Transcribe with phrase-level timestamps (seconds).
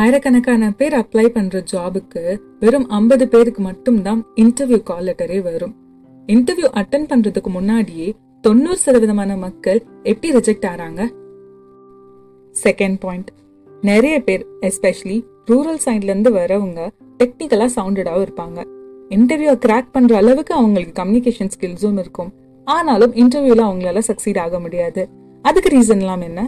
[0.00, 5.74] ஆயிரக்கணக்கான பேர் அப்ளை பண்ற ஜாபுக்கு வெறும் ஐம்பது பேருக்கு மட்டும்தான் இன்டர்வியூ கால் லெட்டரே வரும்.
[6.26, 11.00] இன்டர்வியூ அட்டன் பண்றதுக்கு முன்னாடியே தொண்ணூறு சதவீதமான மக்கள் எப்படி ரிஜெக்ட் ஆறாங்க?
[12.64, 13.30] செகண்ட் பாயிண்ட்
[13.80, 16.88] நிறைய பேர் எஸ்பெஷலி ரூரல் சைட்ல இருந்து வரவங்க
[17.18, 18.58] டெக்னிக்கலா சவுண்டடாகவும் இருப்பாங்க.
[19.08, 22.32] இன்டர்வியூ கிராக் பண்ற அளவுக்கு அவங்களுக்கு கம்யூனிகேஷன் ஸ்கில்ஸும் இருக்கும்.
[22.64, 25.08] ஆனாலும் இன்டர்வியூல அவங்களால சக்சீட் ஆக முடியாது.
[25.42, 26.40] அதுக்கு ரீசன்லாம் என்ன?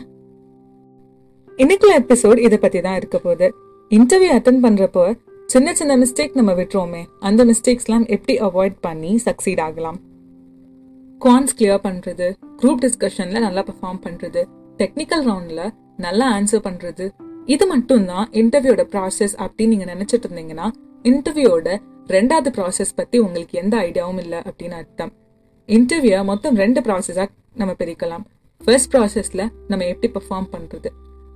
[1.63, 3.55] இன்னைக்குள்ள எபிசோட் இதை பத்தி தான் இருக்க போகுது.
[3.91, 9.99] இன்டர்வியூ அட்டன் பண்றப்போ சின்ன சின்ன மிஸ்டேக் நம்ம விட்டுறோமே அந்த மிஸ்டேக்ஸ்லாம் எப்படி அவாய்ட் பண்ணி சக்சீட் ஆகலாம்?
[11.21, 12.33] குவான்ஸ் கிளியர் பண்றது?
[12.57, 14.43] குரூப் டிஸ்கஷன்ல நல்லா பெர்ஃபார்ம் பண்றது?
[14.77, 17.11] டெக்னிக்கல் ரவுண்ட்ல நல்லா ஆன்சர் பண்றது?
[17.45, 20.69] இது மட்டும் தான் இன்டர்வியூட ப்ராசஸ் அப்படின்னு நீங்க நினைச்சிட்டு இருந்தீங்கன்னா
[21.03, 25.13] இன்டர்வியூட ரெண்டாவது ப்ராசஸ் பத்தி உங்களுக்கு எந்த ஐடியாவும் இல்லை அப்படின்னு அர்த்தம்.
[25.69, 28.25] இன்டர்வியூ மொத்தம் ரெண்டு ப்ராசஸா நம்ம பிரிக்கலாம்.
[28.65, 30.91] ஃபர்ஸ்ட் ப்ராசஸ்ல நம்ம எப்படி பெர்ஃபார்ம் பண்றது?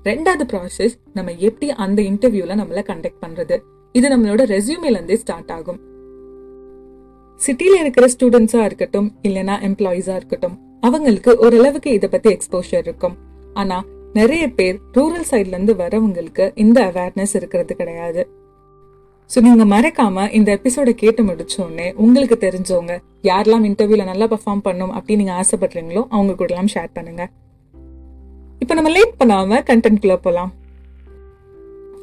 [0.08, 3.56] ரெண்டாவது ப்ராசஸ் நம்ம எப்படி அந்த இன்டர்வியூல நம்மள கண்டக்ட் பண்றது?
[3.94, 5.78] இது நம்மளோட ரெசியூமேல இருந்தே ஸ்டார்ட் ஆகும்.
[7.40, 10.54] சிட்டில இருக்கிற ஸ்டூடெண்ட்ஸா இருக்கட்டும் இல்லைனா எம்ப்ளாயிஸா இருக்கட்டும்
[10.88, 13.16] அவங்களுக்கு ஓரளவுக்கு இதை பத்தி எக்ஸ்போஷர் இருக்கும்.
[13.60, 13.78] ஆனா
[14.18, 18.22] நிறைய பேர் ரூரல் சைட்ல இருந்து வரவங்களுக்கு இந்த அவேர்னஸ் இருக்கிறது கிடையாது.
[19.30, 22.94] ஸோ நீங்க மறக்காம இந்த எபிசோட கேட்டு முடிச்சோடனே உங்களுக்கு தெரிஞ்சவங்க
[23.30, 27.24] யாரெல்லாம் இன்டர்வியூல நல்லா பெர்ஃபார்ம் பண்ணும் அப்படின்னு நீங்க ஆசைப்படுறீங்களோ அவங்க கூட எல்லாம் ஷேர் பண்ணுங்க.
[28.66, 30.48] இப்போ நம்ம லேட் பண்ணாம கண்டென்ட் குள்ள போலாம்.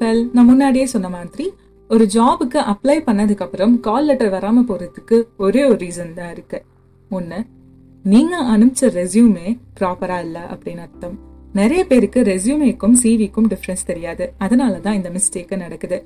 [0.01, 1.45] வெல் நான் முன்னாடியே சொன்ன மாதிரி
[1.89, 6.59] ஒரு ஜாபுக்கு அப்ளை பண்ணதுக்கு அப்புறம் கால் லெட்டர் வராம போறதுக்கு ஒரே ஒரு ரீசன் தான் இருக்கு.
[7.17, 7.39] ஒண்ணு
[8.11, 9.47] நீங்க அனுப்பிச்ச ரெசியூமே
[9.79, 11.17] ப்ராப்பரா இல்ல அப்படின்னு அர்த்தம்.
[11.59, 14.27] நிறைய பேருக்கு ரெசியூமேக்கும் சிவிக்கும் டிஃப்ரென்ஸ் தெரியாது.
[14.45, 15.99] அதனால தான் இந்த மிஸ்டேக் நடக்குது.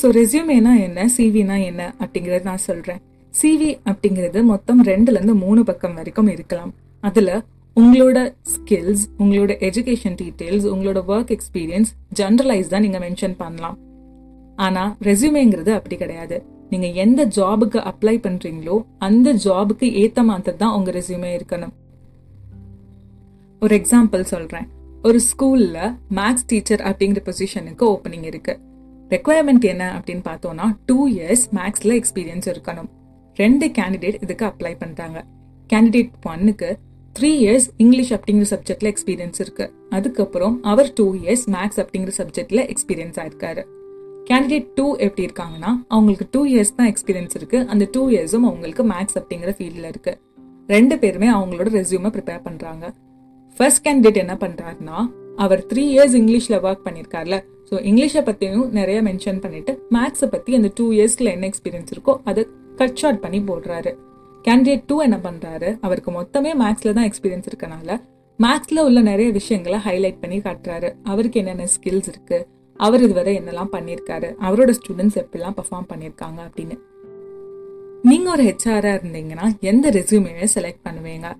[0.00, 3.02] ஸோ ரெசியூமேனா என்ன சிவினா என்ன அப்படிங்கறத நான் சொல்றேன்.
[3.34, 6.72] சிவி அப்படிங்கிறது மொத்தம் ரெண்டுல இருந்து மூணு பக்கம் வரைக்கும் இருக்கலாம்.
[7.00, 7.40] அதுல
[7.76, 8.18] உங்களோட
[8.54, 13.76] ஸ்கில்ஸ் உங்களோட எஜுகேஷன் டீட்டெயில்ஸ் உங்களோட ஒர்க் எக்ஸ்பீரியன்ஸ் ஜென்ரலைஸ் தான் நீங்கள் மென்ஷன் பண்ணலாம்.
[14.56, 16.36] ஆனால் ரெசியூமேங்கிறது அப்படி கிடையாது.
[16.72, 21.72] நீங்கள் எந்த ஜாபுக்கு அப்ளை பண்ணுறீங்களோ அந்த ஜாபுக்கு ஏற்ற மாதிரி தான் உங்கள் ரெசியூமே இருக்கணும்.
[23.62, 24.68] ஒரு எக்ஸாம்பிள் சொல்கிறேன்
[25.08, 25.80] ஒரு ஸ்கூலில்
[26.18, 28.60] மேக்ஸ் டீச்சர் அப்படிங்கிற பொசிஷனுக்கு ஓப்பனிங் இருக்குது
[29.10, 32.88] ரெக்குவயர்மெண்ட் என்ன அப்படின்னு பார்த்தோன்னா டூ இயர்ஸ் மேக்ஸில் எக்ஸ்பீரியன்ஸ் இருக்கணும்.
[33.36, 35.18] ரெண்டு கேண்டிடேட் இதுக்கு அப்ளை பண்ணுறாங்க
[35.70, 36.70] கேண்டிடேட் ஒன்னுக்கு
[37.16, 39.64] த்ரீ இயர்ஸ் இங்கிலீஷ் அப்படிங்கிற சப்ஜெக்ட்ல எக்ஸ்பீரியன்ஸ் இருக்கு.
[39.96, 43.62] அதுக்கப்புறம் அவர் டூ இயர்ஸ் மேக்ஸ் அப்படிங்கிற சப்ஜெக்ட்ல எக்ஸ்பீரியன்ஸ் ஆயிருக்காரு.
[44.28, 47.58] கேண்டிடேட் டூ எப்படி இருக்காங்கன்னா அவங்களுக்கு டூ இயர்ஸ் தான் எக்ஸ்பீரியன்ஸ் இருக்கு.
[47.72, 50.12] அந்த டூ இயர்ஸும் அவங்களுக்கு மேக்ஸ் அப்படிங்கிற ஃபீல்டில் இருக்கு.
[50.68, 52.84] ரெண்டு பேருமே அவங்களோட ரெசியூமை ப்ரிப்பேர் பண்றாங்க.
[53.56, 54.98] ஃபர்ஸ்ட் கேண்டிடேட் என்ன பண்றாருன்னா
[55.44, 57.36] அவர் த்ரீ இயர்ஸ் இங்கிலீஷ்ல ஒர்க் பண்ணியிருக்காருல
[57.68, 62.42] ஸோ இங்கிலீஷை பத்தியும் நிறைய மென்ஷன் பண்ணிட்டு மேக்ஸை பத்தி அந்த டூ இயர்ஸ்ல என்ன எக்ஸ்பீரியன்ஸ் இருக்கோ அதை
[62.80, 63.92] கட் ஷார்ட் பண்ணி போடுறாரு.
[64.44, 65.78] கேண்டிடேட் டூ என்ன பண்றாரு?
[65.80, 68.00] அவருக்கு மொத்தமே மேக்ஸ்ல தான் எக்ஸ்பீரியன்ஸ் இருக்கனால
[68.42, 70.94] மேக்ஸ்ல உள்ள நிறைய விஷயங்களை ஹைலைட் பண்ணி காட்டுறாரு.
[71.04, 72.46] அவருக்கு என்னென்ன ஸ்கில்ஸ் இருக்கு?
[72.76, 74.34] அவர் இதுவரை என்னெல்லாம் பண்ணியிருக்காரு?
[74.40, 76.78] அவரோட ஸ்டூடெண்ட்ஸ் எப்படிலாம் பெர்ஃபார்ம் பண்ணியிருக்காங்க அப்படின்னு.
[78.02, 81.32] நீங்க ஒரு ஹெச்ஆராக இருந்தீங்கன்னா எந்த ரெசியூமே செலக்ட் பண்ணுவீங்க?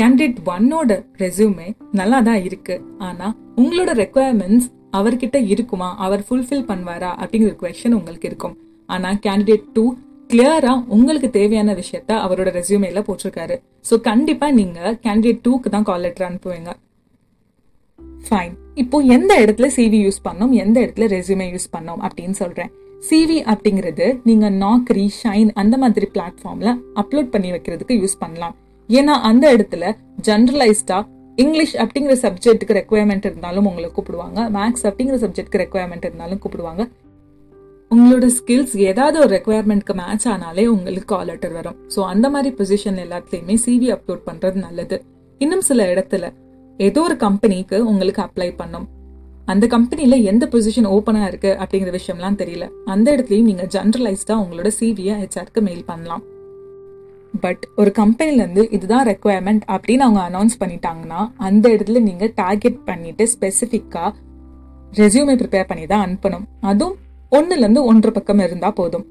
[0.00, 2.80] கேண்டிடேட் ஒன்னோட ரெசியூமே நல்லா தான் இருக்கு.
[2.98, 5.96] ஆனா உங்களோட ரெக்குவயர்மெண்ட்ஸ் அவர்கிட்ட இருக்குமா?
[5.96, 7.10] அவர் ஃபுல்ஃபில் பண்ணுவாரா?
[7.22, 8.58] அப்படிங்கிற கொஷன் உங்களுக்கு இருக்கும்.
[8.86, 9.96] ஆனா கேண்டிடேட் டூ
[10.32, 13.56] கிளியரா உங்களுக்கு தேவையான விஷயத்த அவரோட ரெசியூமேல போட்டிருக்காரு.
[13.88, 16.70] ஸோ கண்டிப்பா நீங்க கேண்டிடேட் டூக்கு தான் கால் லெட்டர் அனுப்புவீங்க.
[18.26, 22.70] ஃபைன் இப்போ எந்த இடத்துல சிவி யூஸ் பண்ணோம் எந்த இடத்துல ரெசியூமே யூஸ் பண்ணோம் அப்படின்னு சொல்றேன்.
[23.08, 26.72] சிவி அப்படிங்கிறது நீங்க நாக்ரி ஷைன் அந்த மாதிரி பிளாட்ஃபார்ம்ல
[27.02, 28.56] அப்லோட் பண்ணி வைக்கிறதுக்கு யூஸ் பண்ணலாம்.
[28.88, 29.84] ஏன்னா அந்த இடத்துல
[30.28, 31.00] ஜென்ரலைஸ்டா
[31.44, 34.40] இங்கிலீஷ் அப்படிங்கிற சப்ஜெக்ட்டுக்கு ரெக்குவயர்மெண்ட் இருந்தாலும் உங்களை கூப்பிடுவாங்க.
[34.58, 36.82] மேக்ஸ் அப்படிங்கிற சப்ஜெக்ட்க்கு ரெக்குவயர்மெண்ட் இருந்தாலும் கூப்பிடுவாங்க.
[37.92, 41.76] உங்களோட ஸ்கில்ஸ் ஏதாவது ஒரு ரெக்குவயர்மெண்ட்க்கு மேட்ச் ஆனாலே உங்களுக்கு கால் லெட்டர் வரும்.
[41.94, 44.96] ஸோ அந்த மாதிரி பொசிஷன் எல்லாத்துலேயுமே சிவி அப்லோட் பண்ணுறது நல்லது.
[45.40, 46.24] இன்னும் சில இடத்துல
[46.78, 48.86] ஏதோ ஒரு கம்பெனிக்கு உங்களுக்கு அப்ளை பண்ணும்.
[49.52, 52.64] அந்த கம்பெனியில் எந்த பொசிஷன் ஓப்பனாக இருக்கு அப்படிங்கிற விஷயம்லாம் தெரியல.
[52.94, 56.22] அந்த இடத்துலையும் நீங்கள் ஜென்ரலைஸ்டாக உங்களோட சிவியை ஹெச்ஆருக்கு மெயில் பண்ணலாம்.
[57.44, 64.12] பட் ஒரு கம்பெனிலேருந்து இதுதான் ரெக்குவயர்மெண்ட் அப்படின்னு அவங்க அனௌன்ஸ் பண்ணிட்டாங்கன்னா அந்த இடத்துல நீங்கள் டார்கெட் பண்ணிட்டு ஸ்பெசிஃபிக்காக
[65.00, 66.46] ரெசியூமே ப்ரிப்பேர் பண்ணி தான் அனுப்பணும்.
[66.70, 66.98] அதுவும்
[67.36, 67.82] ஒன்னுல இருந்து
[68.18, 69.04] பக்கம் இருந்தா போதும்.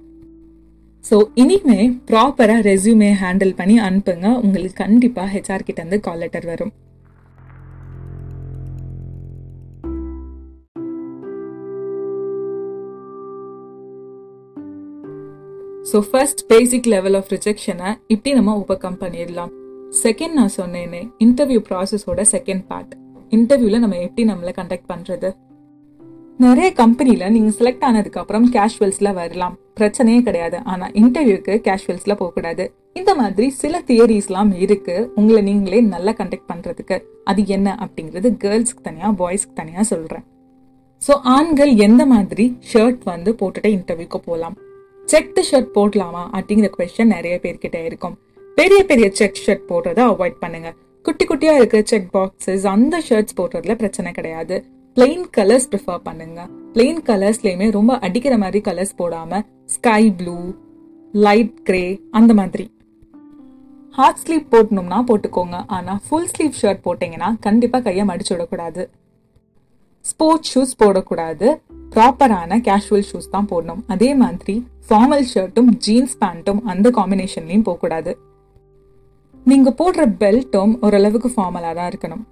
[1.03, 1.77] ஸோ இனிமே
[2.09, 4.27] ப்ராப்பராக ரெசியூமே ஹேண்டில் பண்ணி அனுப்புங்க.
[4.45, 6.73] உங்களுக்கு கண்டிப்பாக ஹெச்ஆர் கிட்டேருந்து கால் லெட்டர் வரும்.
[15.91, 19.51] So first basic level of ரிஜெக்ஷனை இப்படி நம்ம ஓவர் பண்ணிடலாம்.
[20.03, 22.93] செகண்ட் நான் சொன்னேனே இன்டர்வியூ ப்ராசஸோட செகண்ட் பார்ட்
[23.37, 25.29] இன்டர்வியூவில் நம்ம எப்படி நம்மளை கண்டக்ட் பண்ணுறது
[26.43, 29.55] நிறைய கம்பெனில நீங்க செலக்ட் ஆனதுக்கு அப்புறம் கேஷுவல்ஸ்ல வரலாம்.
[29.79, 30.57] பிரச்சனையே கிடையாது.
[30.71, 32.63] ஆனால் இன்டர்வியூக்கு கேஷுவல்ஸ்ல போகக்கூடாது.
[32.99, 34.95] இந்த மாதிரி சில தியரிஸ்லாம் இருக்கு.
[35.15, 36.97] உங்களை நீங்களே நல்லா கண்டக்ட் பண்றதுக்கு.
[37.23, 40.25] அது என்ன அப்படிங்கிறது கேர்ள்ஸ்க்கு தனியா பாய்ஸ்க்கு தனியா சொல்றேன்.
[41.01, 44.57] ஸோ ஆண்கள் எந்த மாதிரி ஷர்ட் வந்து போட்டுட்டு இன்டர்வியூக்கு போகலாம்?
[45.05, 48.17] செக் ஷர்ட் போடலாமா அப்படிங்கிற கொஸ்டின் நிறைய பேர்கிட்ட இருக்கும்.
[48.55, 50.69] பெரிய பெரிய செக் ஷர்ட் போடுறத அவாய்ட் பண்ணுங்க.
[51.05, 54.57] குட்டி குட்டியா இருக்கிற செக் பாக்ஸஸ் அந்த ஷர்ட்ஸ் போடுறதுல பிரச்சனை கிடையாது.
[54.97, 56.39] பிளெயின் கலர்ஸ் ப்ரிஃபர் பண்ணுங்க.
[56.73, 59.39] பிளெயின் கலர்ஸ்லயுமே ரொம்ப அடிக்கிற மாதிரி கலர்ஸ் போடாம
[59.73, 60.35] ஸ்கை ப்ளூ
[61.25, 61.83] லைட் கிரே
[62.17, 62.65] அந்த மாதிரி.
[63.97, 65.57] ஹார்ட் ஸ்லீவ் போடணும்னா போட்டுக்கோங்க.
[65.75, 68.83] ஆனால் ஃபுல் ஸ்லீவ் ஷர்ட் போட்டிங்கன்னா கண்டிப்பாக கையை மடிச்சு விடக்கூடாது.
[70.05, 71.47] ஸ்போர்ட்ஸ் ஷூஸ் போடக்கூடாது.
[71.95, 73.81] ப்ராப்பரான கேஷுவல் ஷூஸ் தான் போடணும்.
[73.95, 74.55] அதே மாதிரி
[74.89, 78.13] ஃபார்மல் ஷர்ட்டும் ஜீன்ஸ் பேண்ட்டும் அந்த காம்பினேஷன்லையும் போகக்கூடாது.
[79.45, 82.23] நீங்கள் போடுற பெல்ட்டும் ஓரளவுக்கு ஃபார்மலாக தான் இருக்கணும்.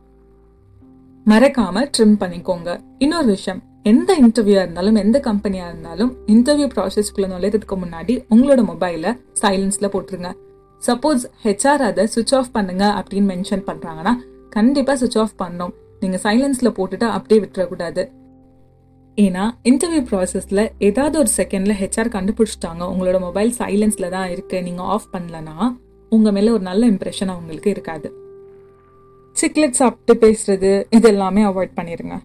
[1.29, 2.79] மறக்காம ட்ரிம் பண்ணிக்கோங்க.
[2.97, 9.11] இன்னொரு விஷயம் எந்த இன்டர்வியூவாக இருந்தாலும் எந்த கம்பெனியா இருந்தாலும் இன்டர்வியூ ப்ராசஸ்க்குள்ள நுழையிறதுக்கு முன்னாடி உங்களோட மொபைல
[9.41, 10.29] சைலன்ஸ்ல போட்டுருங்க.
[10.87, 14.13] சப்போஸ் ஹெச்ஆர் அதை சுவிச் ஆஃப் பண்ணுங்க அப்படின்னு மென்ஷன் பண்றாங்கன்னா
[14.49, 15.73] கண்டிப்பா சுவிச் ஆஃப் பண்ணோம்.
[15.99, 18.05] நீங்க சைலன்ஸ்ல போட்டுட்டு அப்படியே விட்டுறக்கூடாது.
[19.17, 25.09] ஏன்னா இன்டர்வியூ ப்ராசஸ்ல ஏதாவது ஒரு செகண்ட்ல ஹெச்ஆர் கண்டுபிடிச்சிட்டாங்க உங்களோட மொபைல் சைலன்ஸ்ல தான் இருக்கு நீங்க ஆஃப்
[25.13, 25.57] பண்ணலன்னா
[26.09, 28.27] உங்க மேல ஒரு நல்ல இம்ப்ரெஷன் அவங்களுக்கு இருக்காது.
[29.41, 32.17] சிக்லெட் சாப்பிட்டு பேசுறது இது எல்லாமே அவாய்ட் பண்ணிடுங்க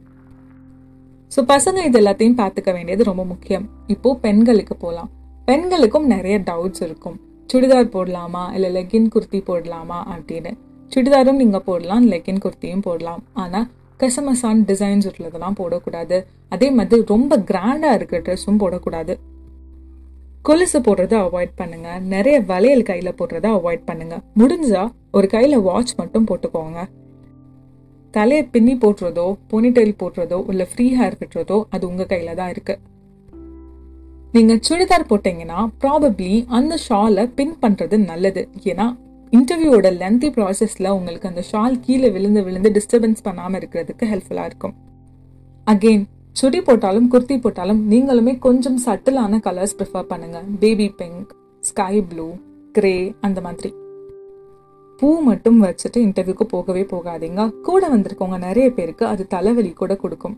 [1.34, 3.64] ஸோ பசங்க இது எல்லாத்தையும் பார்த்துக்க வேண்டியது ரொம்ப முக்கியம்.
[3.94, 5.08] இப்போ பெண்களுக்கு போகலாம்
[5.48, 7.16] பெண்களுக்கும் நிறைய டவுட்ஸ் இருக்கும்.
[7.50, 8.42] சுடிதார் போடலாமா?
[8.56, 9.98] இல்லை லெகின் குர்த்தி போடலாமா?
[10.14, 10.52] அப்படின்னு.
[10.92, 13.22] சுடிதாரும் நீங்கள் போடலாம் லெகின் குர்த்தியும் போடலாம்.
[13.42, 13.66] ஆனால்
[14.00, 16.18] கசமசான் டிசைன்ஸ் உள்ளதெல்லாம் போடக்கூடாது.
[16.54, 19.14] அதே மாதிரி ரொம்ப கிராண்டாக இருக்கிற ட்ரெஸ்ஸும் போடக்கூடாது.
[20.48, 21.88] கொலுசு போடுறத அவாய்ட் பண்ணுங்க.
[22.14, 24.16] நிறைய வளையல் கையில் போடுறத அவாய்ட் பண்ணுங்க.
[24.42, 24.84] முடிஞ்சா
[25.18, 26.80] ஒரு கையில் வாட்ச் மட்டும் போட்டுக்கோங்க.
[28.16, 32.82] தலையை பின்னி போட்டுறதோ பொனிடெயில் போட்டுறதோ இல்லை ஃப்ரீ ஹேர் விட்டுறதோ அது உங்கள் கையில் தான் இருக்குது
[34.34, 38.42] நீங்கள் சுடிதார் போட்டீங்கன்னா ப்ராபப்ளி அந்த ஷாலை பின் பண்ணுறது நல்லது.
[38.72, 38.86] ஏன்னா
[39.32, 44.74] இன்டர்வியூவோட லென்த்தி ப்ராசஸில் உங்களுக்கு அந்த ஷால் கீழே விழுந்து விழுந்து டிஸ்டர்பன்ஸ் பண்ணாமல் இருக்கிறதுக்கு ஹெல்ப்ஃபுல்லாக இருக்கும்.
[45.66, 46.04] அகெயின்
[46.40, 51.32] சுடி போட்டாலும் குர்த்தி போட்டாலும் நீங்களுமே கொஞ்சம் சட்டிலான கலர்ஸ் ப்ரிஃபர் பண்ணுங்கள் baby pink
[51.70, 52.28] sky blue
[52.78, 53.72] grey அந்த மாதிரி.
[55.04, 57.42] பூ மட்டும் வச்சுட்டு இன்டர்வியூக்கு போகவே போகாதீங்க.
[57.66, 60.36] கூட வந்திருக்கவங்க நிறைய பேருக்கு அது தலைவலி கூட கொடுக்கும்.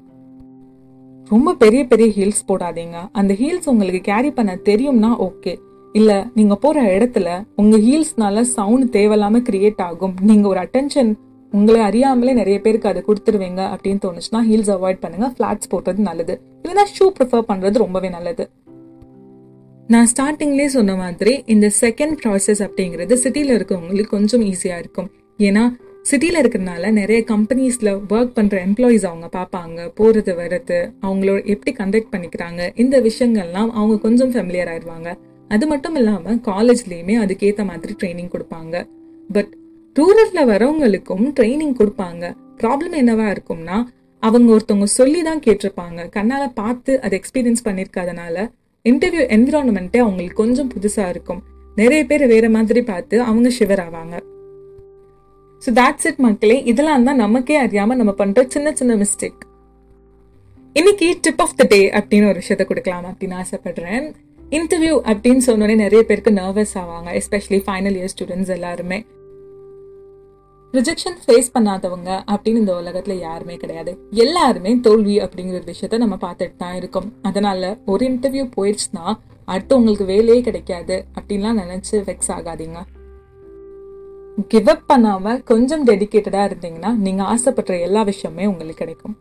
[1.31, 2.97] ரொம்ப பெரிய பெரிய ஹீல்ஸ் போடாதீங்க.
[3.21, 5.53] அந்த ஹீல்ஸ் உங்களுக்கு கேரி பண்ண தெரியும்னா ஓகே
[5.99, 7.29] இல்லை நீங்கள் போகிற இடத்துல
[7.63, 10.17] உங்கள் ஹீல்ஸ்னால சவுண்ட் தேவையில்லாமல் கிரியேட் ஆகும்.
[10.31, 11.13] நீங்கள் ஒரு அட்டென்ஷன்
[11.53, 16.37] உங்களை அறியாமலே நிறைய பேருக்கு அதை கொடுத்துருவீங்க அப்படின்னு தோணுச்சுன்னா ஹீல்ஸ் அவாய்ட் பண்ணுங்கள் ஃப்ளாட்ஸ் போடுறது நல்லது.
[16.63, 18.47] இல்லைன்னா ஷூ ப்ரிஃபர் பண்ணுறது ரொம்பவே நல்லது.
[19.93, 25.09] நான் ஸ்டார்டிங்லேயே சொன்ன மாதிரி இந்த செகண்ட் ப்ராசஸ் அப்படிங்கிறது சிட்டியில் இருக்கவங்களுக்கு கொஞ்சம் ஈஸியாக இருக்கும்.
[25.38, 25.62] ஏன்னா
[26.03, 32.71] சிட்டியில் இருக்கிறனால நிறைய கம்பெனிஸில் ஒர்க் பண்ணுற எம்ப்ளாயீஸ் அவங்க பார்ப்பாங்க போகிறது வர்றது அவங்களோட எப்படி கண்டக்ட் பண்ணிக்கிறாங்க
[32.75, 35.12] இந்த விஷயங்கள்லாம் அவங்க கொஞ்சம் ஃபெமிலியர் ஆயிடுவாங்க.
[35.49, 38.77] அது மட்டும் இல்லாமல் காலேஜ்லேயுமே அதுக்கேற்ற மாதிரி ட்ரைனிங் கொடுப்பாங்க.
[39.31, 39.53] பட்
[39.97, 42.25] ரூரலில் வரவங்களுக்கும் ட்ரைனிங் கொடுப்பாங்க.
[42.61, 43.79] ப்ராப்ளம் என்னவா இருக்கும்னா
[44.23, 46.00] அவங்க ஒருத்தவங்க சொல்லி தான் கேட்டிருப்பாங்க.
[46.11, 48.49] கண்ணால் பார்த்து அதை எக்ஸ்பீரியன்ஸ் பண்ணியிருக்காதனால
[48.91, 51.43] இன்டர்வியூ என்விரான்மெண்ட்டே அவங்களுக்கு கொஞ்சம் புதுசாக இருக்கும்.
[51.77, 54.17] நிறைய பேர் வேற மாதிரி பார்த்து அவங்க ஷிவர் ஆவாங்க.
[55.62, 56.56] ஸோ தாட்ஸ் இட் மக்களே.
[56.73, 59.43] இதெல்லாம் தான் நமக்கே அறியாம நம்ம பண்ற சின்ன சின்ன மிஸ்டேக்
[60.77, 64.06] இன்னைக்கு டிப் ஆஃப் த டே அப்படின்னு ஒரு விஷயத்த கொடுக்கலாம் அப்படின்னு ஆசைப்படுறேன்.
[64.56, 68.99] இன்டர்வியூ அப்படின்னு சொன்னோடனே நிறைய பேருக்கு நர்வஸ் ஆவாங்க எஸ்பெஷலி ஃபைனல் இயர் ஸ்டூடெண்ட்ஸ் எல்லாருமே.
[70.73, 73.99] ரிஜெக்ஷன் ஃபேஸ் பண்ணாதவங்க அப்படின்னு இந்த உலகத்துல யாருமே கிடையாது.
[74.11, 77.13] எல்லாருமே தோல்வி அப்படிங்கிற ஒரு விஷயத்த நம்ம பார்த்துட்டு தான் இருக்கோம்.
[77.23, 82.79] அதனால ஒரு இன்டர்வியூ போயிடுச்சுன்னா அடுத்து உங்களுக்கு வேலையே கிடைக்காது அப்படின்லாம் நினைச்சு வெக்ஸ் ஆகாதீங்க.
[84.49, 89.17] கிவ் அப் பண்ணாம கொஞ்சம் டெடிக்கேட்டடா இருந்தீங்கன்னா நீங்க ஆசைப்படுற எல்லா விஷயமே உங்களுக்கு கிடைக்கும்.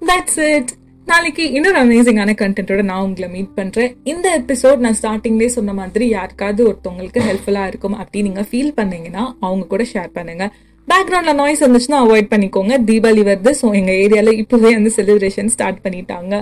[0.00, 0.72] தட்ஸ் இட்
[1.06, 6.62] நாளைக்கு இன்னொரு அமேசிங்கான கண்டென்ட்டோட நான் உங்களை மீட் பண்ணுறேன் இந்த எபிசோட் நான் ஸ்டார்டிங்லேயே சொன்ன மாதிரி யாருக்காவது
[6.68, 10.44] ஒருத்தவங்களுக்கு ஹெல்ப்ஃபுல்லாக இருக்கும் அப்படின்னு நீங்கள் ஃபீல் பண்ணீங்கன்னா அவங்க கூட ஷேர் பண்ணுங்க.
[10.88, 12.74] பேக்ரவுண்டில் நாய்ஸ் வந்துச்சுன்னா அவாய்ட் பண்ணிக்கோங்க.
[12.88, 16.34] தீபாவளி வருது ஸோ எங்கள் ஏரியாவில் இப்போவே வந்து செலிப்ரேஷன் ஸ்டார்ட் பண்ணிட்டாங்க.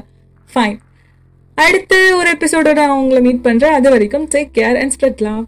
[0.51, 0.79] ஃபைன்
[1.59, 5.43] அடுத்து ஒரு எபிசோடோட நான் உங்களை மீட் பண்ணுறேன் அது வரைக்கும் take care and spread love